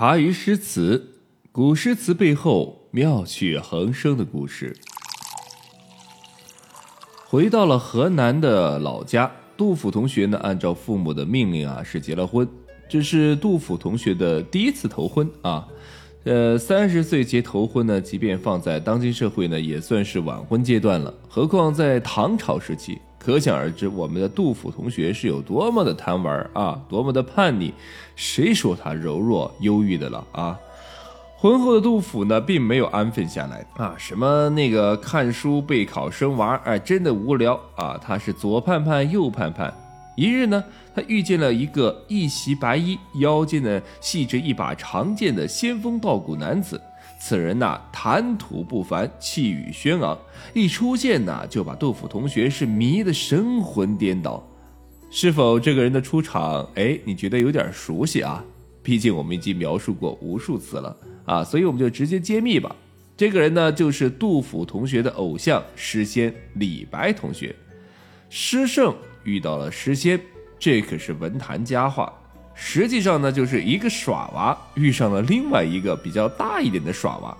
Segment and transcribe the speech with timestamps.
[0.00, 1.18] 茶余诗词，
[1.52, 4.74] 古诗词背后妙趣横生的故事。
[7.26, 12.48] 回到了河南的老家，杜甫同学呢，按照父母的命令啊，是结了婚。
[12.88, 15.68] 这是杜甫同学的第一次头婚啊。
[16.24, 21.12] 呃，三十岁结头婚呢，即便放在当今社会呢，也算是晚婚阶段了。
[21.28, 22.98] 何况在唐朝时期。
[23.22, 27.70] 可想而知，我们的杜甫同学是有多么的贪玩啊，多么的叛逆。
[28.16, 30.58] 谁说他柔弱忧郁的了啊？
[31.36, 38.00] 婚后的杜甫呢，并没有安分下来啊，什么那个看书备考生娃，哎，真的无聊啊。
[38.02, 39.72] 他是左盼盼右盼盼。
[40.16, 40.64] 一日呢，
[40.94, 46.80] 他遇见了一个一袭白衣、腰间呢系着一把长剑的仙风道骨男子。
[47.22, 50.18] 此人呐，谈吐不凡，气宇轩昂，
[50.54, 54.42] 一出现呐，就把杜甫同学是迷得神魂颠倒。
[55.10, 58.42] 是否这个人的出场，哎，你觉得有点熟悉啊？
[58.82, 60.96] 毕竟我们已经描述过无数次了
[61.26, 62.74] 啊，所以我们就直接揭秘吧。
[63.18, 67.54] 这个人呢，就是杜甫同学的偶像诗仙李白同学。
[68.30, 70.18] 诗圣遇到了诗仙，
[70.58, 72.10] 这可是文坛佳话。
[72.54, 77.36] 实际上呢，就是一个耍娃遇上了另外一个比较大一点的耍娃，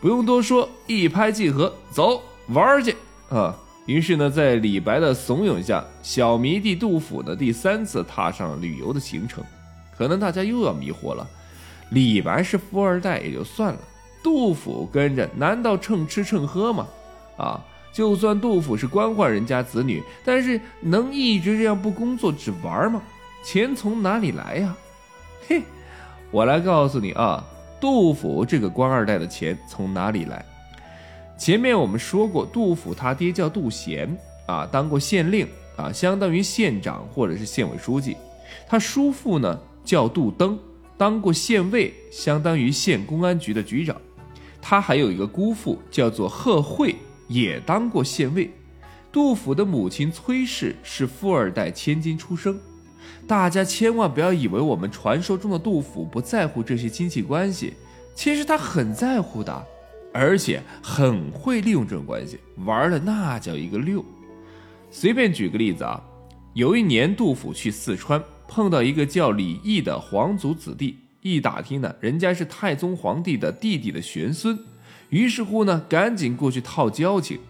[0.00, 2.94] 不用多说，一拍即合，走玩去
[3.30, 3.56] 啊！
[3.86, 9.42] 于是呢，在李白的怂恿下，小迷弟杜甫呢第三次踏上了旅游的行程。
[9.96, 11.26] 可能大家又要迷惑了，
[11.90, 13.78] 李白是富二代也就算了，
[14.22, 16.86] 杜甫跟着难道蹭吃蹭喝吗？
[17.36, 17.60] 啊，
[17.92, 23.02] 就算杜甫是官宦人家子女，但是能一直这样不工作只玩吗？
[23.44, 24.74] 钱从哪里来呀？
[25.46, 25.62] 嘿，
[26.30, 27.44] 我来告诉你啊，
[27.78, 30.42] 杜甫这个官二代的钱从哪里来？
[31.36, 38.16] 前面我们说过，杜甫他爹叫杜贤啊，当过县令啊，相当于县长或者是县委书记。
[38.66, 40.58] 他叔父呢叫杜登，
[40.96, 43.94] 当过县尉，相当于县公安局的局长。
[44.62, 46.96] 他还有一个姑父叫做贺慧，
[47.28, 48.50] 也当过县尉。
[49.12, 52.58] 杜甫的母亲崔氏是富二代千金出生。
[53.26, 57.72] 大家千万不要以为我们传说中的杜甫不在乎这些亲戚关系，
[58.14, 59.66] 其实他很在乎的，
[60.12, 64.04] 而且很会利用这种关系，玩的那叫一个溜。
[64.90, 66.02] 随便举个例子啊，
[66.52, 74.58] 有一年杜甫去四川，碰到一个叫李毅的皇族子弟，一打听呢，人家是太宗皇帝的弟弟的玄孙，
[75.08, 77.40] 于是乎呢，赶紧过去套交情，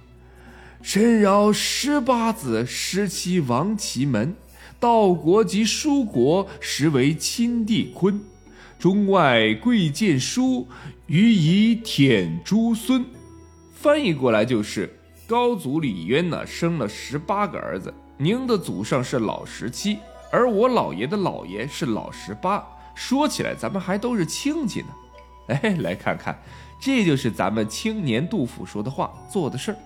[0.80, 4.36] 身饶十八子，十七王其门。
[4.78, 8.20] 道国及书国，实为亲弟坤。
[8.78, 10.66] 中外贵贱殊，
[11.06, 13.04] 予以舔诸孙。
[13.72, 14.94] 翻译过来就是：
[15.26, 19.98] 高祖李渊呢，生了十八个儿子，您的祖上是老十七，
[20.30, 22.62] 而我老爷的老爷是老十八。
[22.94, 24.88] 说起来，咱们还都是亲戚呢。
[25.48, 26.38] 哎，来看看，
[26.78, 29.78] 这就是咱们青年杜甫说的话，做的事儿。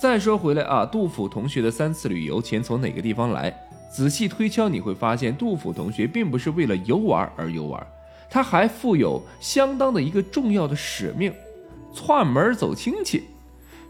[0.00, 3.54] 再说回来啊，杜甫同学的三次旅游，钱从哪个地方来？
[3.90, 7.84] 仔细推敲，你会发现杜甫同学并不是为了游玩而游玩，
[8.30, 11.32] 他还负有相当的一个重要的使命，
[11.94, 13.24] 串门走亲戚。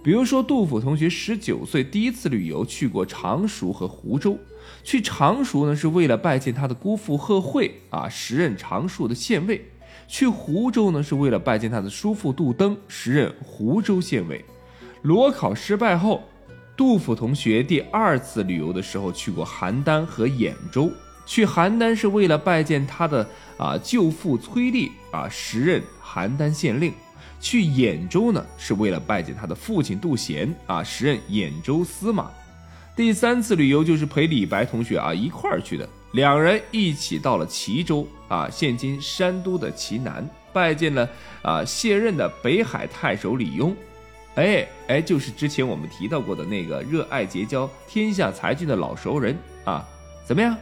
[0.03, 4.39] 比如说，杜甫同学十九岁第一次旅游去过常熟和湖州，
[4.85, 9.59] 去常熟呢是为了拜见他的姑父贺会啊，时任常熟的县尉；
[10.07, 14.45] 去湖州呢是为了拜见他的叔父杜登，时任湖州县尉。
[15.03, 16.23] 裸考失败后。
[16.79, 20.93] 杜甫同学第二次旅游的时候去过邯郸和兖州，
[21.27, 26.93] 去邯郸是为了拜见他的啊舅父崔立啊，时任邯郸县令；
[27.41, 32.31] 去兖州呢是为了拜见他的父亲杜贤啊，时任兖州司马。
[32.95, 41.11] 第三次旅游就是陪李白同学啊一块儿去的，两人一起到了齐州啊，现今山东的齐南，拜见了
[41.43, 43.75] 啊卸任的北海太守李邕。
[44.39, 49.85] 哎哎，就是之前我们提到过的那个热爱结交天下才俊的老熟人啊，
[50.25, 50.57] 怎么样？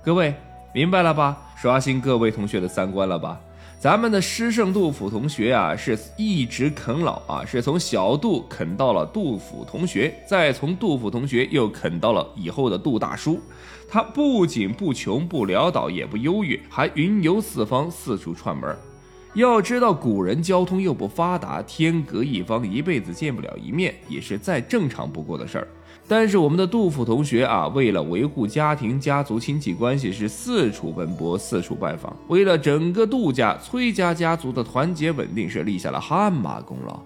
[0.00, 0.32] 各位
[0.72, 1.36] 明白了吧？
[1.56, 3.40] 刷新各位同学的三观了吧？
[3.80, 13.40] 咱们的诗圣杜甫同学啊，是一直啃老啊，是从小杜啃到了杜甫同学，再从杜甫同学又啃到了以后的杜大叔。
[13.90, 18.76] 他不仅不穷不潦倒，也不优越，还云游四方，四处串门。
[19.36, 25.68] 要知道，古人交通又不发达，天隔一方，一辈子见不了一面，也是再正常不过的事儿。
[26.08, 36.98] 但是我们的杜甫同学啊，为了维护家庭、家族、亲戚关系，是四处奔波，四处拜访，为了整个杜家、崔家家族的团结稳定，是立下了汗马功劳。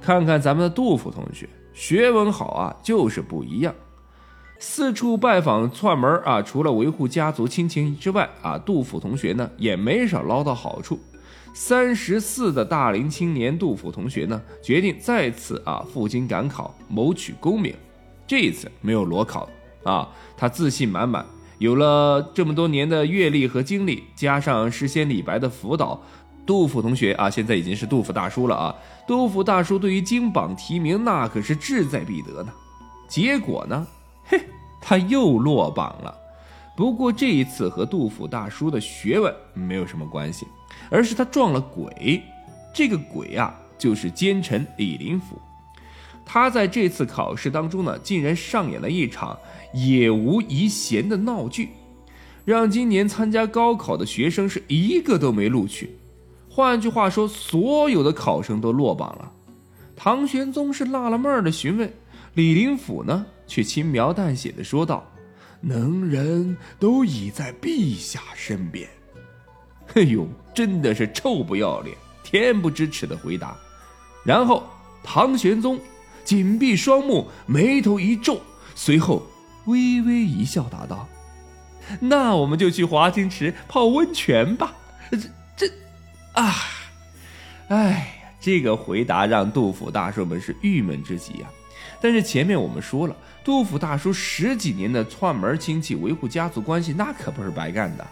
[0.00, 3.74] 看看咱们的杜甫同学，学问好啊，就是不一样。
[4.58, 10.98] 四处拜访串门啊，除了维护家族亲情之外啊，杜甫同学呢也没少捞到好处。
[11.58, 17.74] 三十四的大龄青年杜甫同学呢，决定再次啊赴京赶考，谋取功名。
[18.26, 19.48] 这一次没有裸考
[19.82, 20.06] 啊，
[20.36, 21.24] 他自信满满，
[21.56, 25.98] 有了这么多年的阅历和经历，加上诗仙李白的辅导，
[26.44, 28.76] 杜甫同学啊，现在已经是杜甫大叔了啊。
[29.06, 32.52] 杜甫大叔对于金榜题名那可是志在必得呢。
[33.08, 33.86] 结果呢？
[34.26, 34.38] 嘿，
[34.78, 36.14] 他又落榜了。
[36.76, 40.46] 不过这一次和杜甫大叔的学问没有什么关系，
[40.90, 42.22] 而是他撞了鬼。
[42.74, 45.40] 这个鬼啊，就是奸臣李林甫。
[46.24, 49.38] 他在这次考试当中呢，竟然上演了一场
[49.72, 51.70] 也无遗贤的闹剧，
[52.44, 55.96] 让今年参加高考的学生是一个都没录取。
[56.50, 59.32] 换句话说，所有的考生都落榜了。
[59.94, 61.90] 唐玄宗是纳了闷儿的询问。
[62.34, 65.02] 李林甫呢，却轻描淡写的说道
[65.66, 68.88] ：“能人都已在陛下身边。
[69.94, 73.56] ”哎呦，真的是臭不要脸、恬不知耻的回答。
[74.24, 74.64] 然后
[75.02, 75.78] 唐玄宗
[76.24, 78.40] 紧闭双目，眉头一皱，
[78.74, 79.26] 随后
[79.64, 81.08] 微微一笑，答道
[82.00, 84.74] ：“那我们就去华清池泡温泉吧。”
[85.10, 85.18] 这
[85.56, 85.72] 这，
[86.32, 86.54] 啊，
[87.68, 91.48] 哎，这个回答让杜甫大叔们是郁闷之极呀。
[92.00, 98.06] 但是前面我们说了，杜甫大叔十几年的串门亲戚，维护家族关系，那可不是白干的。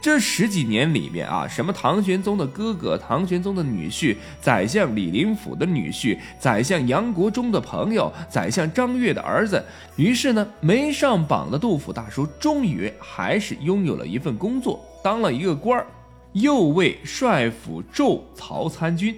[0.00, 9.60] 这十几年里面啊，什么唐玄宗的哥哥、唐玄宗的女婿、宰相李林甫的女婿、宰相杨国忠的朋友、宰相张悦的儿子，
[9.96, 15.86] 于是呢，没上榜的杜甫大叔，终于还是拥有了一份工作，当了一个官儿，
[16.32, 19.16] 右卫帅府胄曹参军。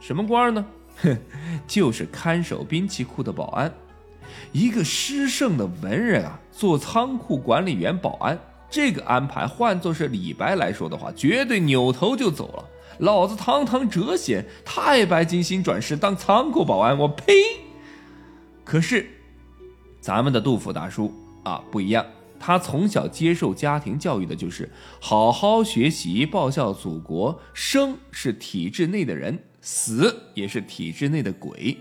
[0.00, 0.64] 什么官呢？
[1.02, 1.18] 哼，
[1.66, 3.72] 就是看守兵器库的保安，
[4.52, 8.38] 一个失圣的文人啊，做仓库管理员保安，
[8.70, 12.64] 这个安排换作是李白来说的话，绝对扭头就走了。
[12.98, 17.34] 老子堂堂谪仙，太白金星转世当仓库保安，我呸！
[18.64, 19.08] 可是，
[20.00, 21.12] 咱们的杜甫大叔
[21.42, 22.06] 啊不一样，
[22.38, 24.70] 他从小接受家庭教育的就是
[25.00, 29.42] 好好学习，报效祖国，生是体制内的人。
[29.62, 31.78] 死也是体制内的鬼。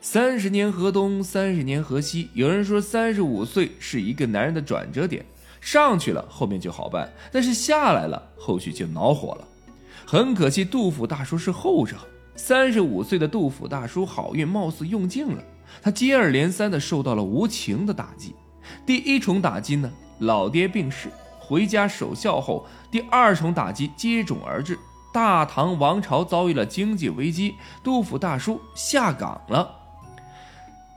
[0.00, 2.28] 三十年河东，三十年河西。
[2.34, 5.24] 有人说，三十五岁是一个男人的转折点，
[5.60, 9.46] 上去了后面就好办，但是下来了后续就恼火了。
[10.04, 11.96] 很可惜，杜甫大叔是后者。
[12.34, 15.44] 三十五岁的杜甫大叔好运貌似用尽了，
[15.80, 18.34] 他接二连三的受到了无情的打击。
[18.84, 24.76] 第一重打击呢，老爹病逝，回家守孝后；第二重打击接踵而至。
[25.12, 27.54] 大唐王朝遭遇了经济危机，
[27.84, 29.70] 杜甫大叔下岗了，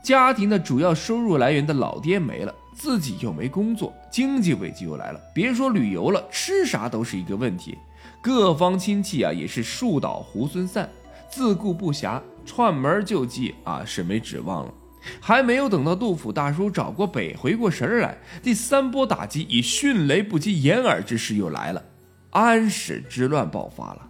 [0.02, 7.78] 家庭的主要收入来源的老爹没了，自己又没工作，经济危机又来了，别说旅游了，吃啥都是一个问题。
[8.22, 10.90] 各方亲戚啊也是树倒猢狲散，
[11.30, 14.74] 自顾不暇，串门救济啊是没指望了。
[15.20, 21.84] 还没有等到杜甫大叔找过北，回过神来，第三波打击以迅雷不及掩耳之势又来了。
[22.36, 24.10] 安史之乱爆发了，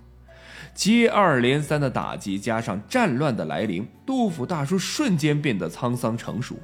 [0.74, 6.58] 接二连三的打击加上战乱的来临，杜甫大叔瞬间变得沧桑成熟。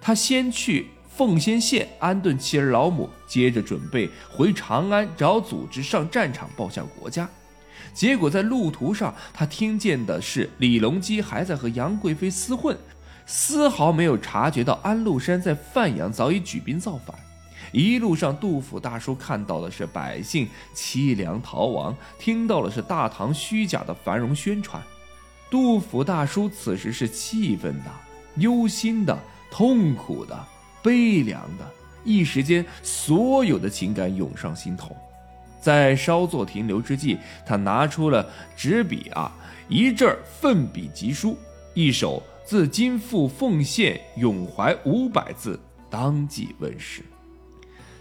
[0.00, 7.28] 他先去奉先县安顿妻儿老母，接着准备回长安找组织上战场报效国家。
[7.92, 12.78] 结果在路途上，他听见的是李隆基还在和杨贵妃厮混，
[13.26, 17.18] 丝毫没有察觉到安禄山在范阳早已举兵造反。
[17.72, 24.82] 一路上，杜甫大叔看到的是百姓凄凉逃亡，听到的是大唐虚假的繁荣宣传。
[25.48, 27.90] 杜甫大叔此时是气愤的、
[28.36, 29.18] 忧心的、
[29.50, 30.46] 痛苦的、
[30.82, 31.68] 悲凉的，
[32.04, 34.96] 一时间所有的情感涌上心头。
[35.60, 39.30] 在稍作停留之际，他拿出了纸笔啊，
[39.68, 41.36] 一阵奋笔疾书，
[41.74, 45.60] 一首“自今赴奉献永怀”五百字
[45.90, 47.02] 当即问世。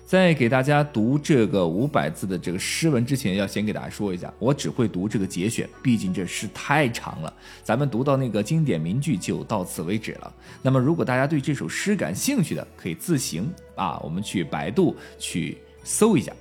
[0.10, 7.32] 在给大家读这个五百字的这个诗文之前，要先给大家说一下，我只会读这个节选，毕竟这诗太长了。
[7.64, 10.34] 咱们读到那个经典名句就到此为止了。
[10.64, 16.34] 那么，如果大家对这首诗感兴趣的，可以自行啊，我们去百度去搜一下。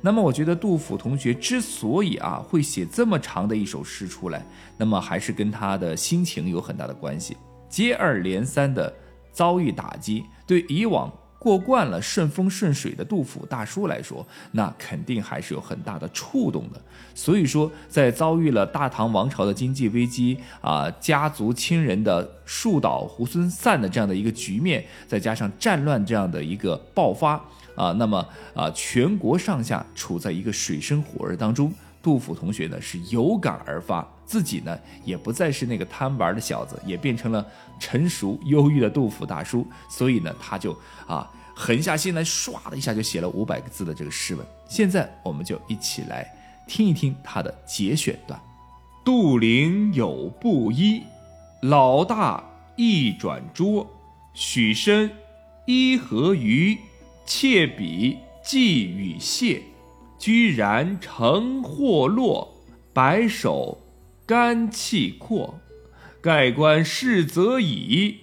[0.00, 4.44] 那么，我觉得杜甫同学之所以啊会写这么长的一首诗出来，
[4.76, 7.36] 那么还是跟他的心情有很大的关系。
[7.68, 8.92] 接二连三的
[9.30, 11.08] 遭遇打击，对以往。
[11.42, 16.80] 过惯了顺风顺水的杜甫大叔来说，那肯定还是有很大的触动的。
[17.16, 27.32] 所以说，在遭遇了大唐王朝的经济危机啊，家族亲人的树倒猢狲散的这样的一个局面，再加上战乱这样的一个爆发
[27.74, 31.72] 啊，那么啊，全国上下处在一个水深火热当中。
[32.00, 37.46] 杜甫同学呢是有感而发，自己呢也不再是那个贪玩的小子，也变成了
[37.78, 39.66] 成熟忧郁的杜甫大叔。
[39.90, 40.74] 所以呢，他就
[41.06, 44.46] 啊狠下心来，唰的一下就写了五百个字的这个诗文。
[44.66, 46.26] 现在我们就一起来
[46.66, 48.40] 听一听他的节选段：
[49.04, 51.02] 杜陵有布衣，
[51.60, 52.42] 老大
[52.76, 53.86] 一转桌，
[54.32, 55.10] 许身
[55.66, 56.78] 一合鱼，
[57.26, 59.60] 窃比寄与谢。
[60.18, 62.54] 居然成祸落，
[62.94, 63.76] 白首
[64.26, 65.60] 肝气阔。
[66.20, 68.18] 盖棺事则已，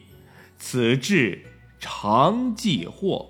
[0.58, 1.44] 此志
[1.80, 3.30] 常记祸。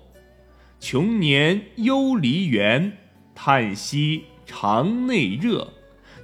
[0.78, 2.96] 穷年忧离原，
[3.34, 5.72] 叹息肠内热。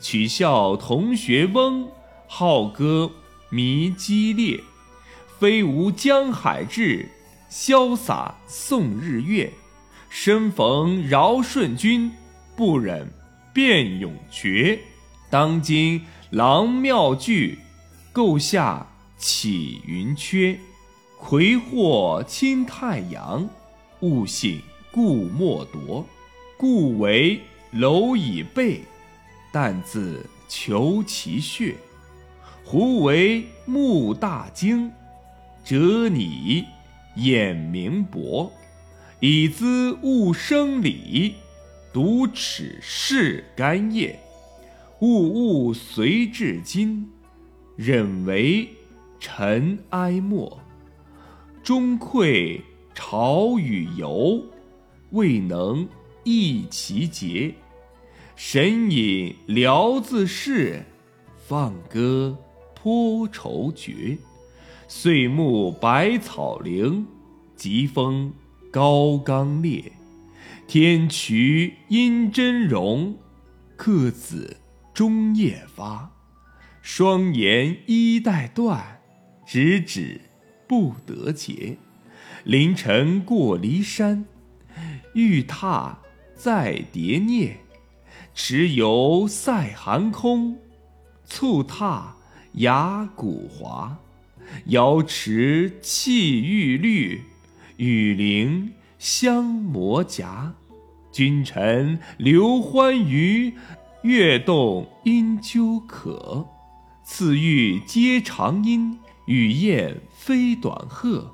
[0.00, 1.88] 取笑同学翁，
[2.26, 3.10] 好歌
[3.50, 4.60] 迷激烈。
[5.38, 7.08] 非无江海志，
[7.50, 9.52] 潇洒送日月。
[10.08, 12.12] 身逢尧舜君。
[12.56, 13.06] 不忍
[13.52, 14.78] 便永绝，
[15.28, 17.60] 当今郎庙具，
[18.12, 18.84] 构下
[19.16, 20.58] 起云缺。
[21.20, 23.48] 葵祸侵太阳，
[24.00, 26.04] 物性故莫夺。
[26.58, 27.40] 故为
[27.72, 28.80] 蝼蚁辈，
[29.52, 31.76] 但自求其穴。
[32.64, 34.90] 胡为目大睛，
[35.64, 36.64] 折拟
[37.14, 38.50] 眼明薄，
[39.20, 41.36] 以资物生理。
[41.92, 44.18] 独齿是干叶，
[45.00, 47.06] 物物随至今，
[47.76, 48.66] 忍为
[49.20, 50.58] 尘埃没。
[51.62, 52.62] 终愧
[52.94, 54.42] 朝与游，
[55.10, 55.86] 未能
[56.24, 57.54] 益其节。
[58.36, 60.82] 神隐聊自适，
[61.46, 62.38] 放歌
[62.74, 64.16] 颇愁绝。
[64.88, 67.06] 岁暮百草零，
[67.54, 68.32] 疾风
[68.70, 69.92] 高冈裂。
[70.66, 73.14] 天衢阴真容，
[73.76, 74.56] 客子
[74.96, 76.10] 终夜发。
[76.80, 79.02] 双颜衣带断，
[79.46, 80.22] 直指
[80.66, 81.76] 不得节。
[82.44, 84.24] 凌晨过骊山，
[85.12, 85.98] 欲踏
[86.34, 87.58] 再叠涅。
[88.32, 90.56] 持游塞寒空，
[91.26, 92.16] 促踏
[92.52, 93.98] 崖谷滑。
[94.68, 97.20] 瑶池气欲绿，
[97.76, 98.72] 雨林。
[98.98, 100.54] 相摩夹，
[101.12, 103.52] 君臣留欢娱，
[104.02, 106.46] 月动因鸠可。
[107.02, 111.32] 次玉皆长音，与燕飞短鹤。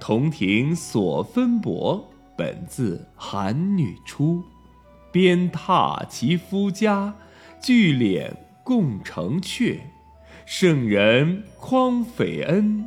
[0.00, 2.04] 同庭所分帛，
[2.36, 4.42] 本自寒女出。
[5.12, 7.14] 鞭挞其夫家，
[7.60, 8.32] 聚敛
[8.64, 9.78] 共成阙。
[10.44, 12.86] 圣人匡匪恩，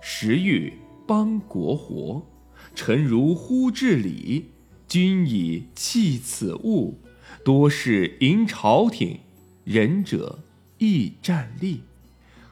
[0.00, 0.74] 时欲
[1.06, 2.26] 邦国活。
[2.74, 4.50] 臣如呼至礼，
[4.86, 7.00] 君以弃此物，
[7.42, 9.18] 多是迎朝廷，
[9.64, 10.38] 仁者
[10.76, 11.82] 亦战立。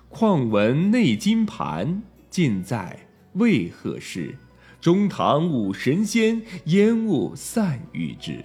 [0.08, 2.98] 况闻内金盘，尽在
[3.34, 4.34] 为何事？
[4.80, 8.42] 中堂五神仙，烟雾散欲之。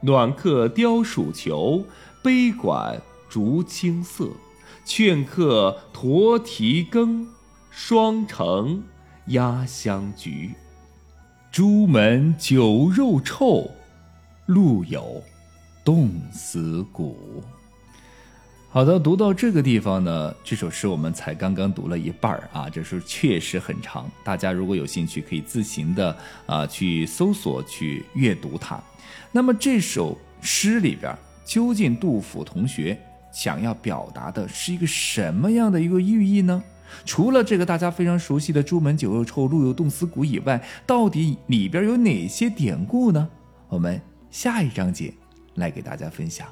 [0.00, 1.84] 暖客雕鼠裘，
[2.22, 4.30] 杯管竹青色。
[4.84, 7.28] 劝客驼蹄羹，
[7.70, 8.82] 双城
[9.26, 10.52] 压香菊。
[11.52, 13.70] 朱门酒肉臭，
[14.46, 15.22] 路有
[15.84, 17.42] 冻死骨。
[18.70, 24.10] 好的，读到这个地方呢，这首诗我们才刚刚读了一半啊，这诗确实很长。
[24.24, 28.82] 大家如果有兴趣，可以自行的啊去搜索去阅读它。
[29.30, 32.98] 那么这首诗里边，究竟杜甫同学
[33.30, 36.62] 想要表达的是一个什么样的一个寓意呢？
[37.04, 43.28] 除了这个大家非常熟悉的“朱门酒肉臭，路有冻死骨”以外，到底里边有哪些典故呢？
[43.68, 45.12] 我们下一章节
[45.54, 46.46] 来给大家分享。